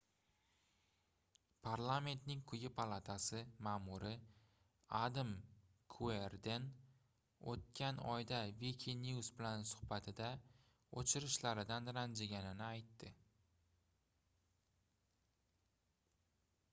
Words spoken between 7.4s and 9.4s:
oʻtgan oyda wikinews